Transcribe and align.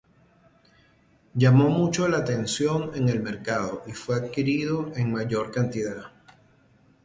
Llamó 1.35 1.69
mucho 1.69 2.07
la 2.07 2.17
atención 2.17 2.89
en 2.95 3.07
el 3.07 3.21
mercado 3.21 3.83
y 3.85 3.91
fue 3.91 4.15
adquirido 4.15 4.91
en 4.95 5.13
mayor 5.13 5.51
cantidad. 5.51 6.05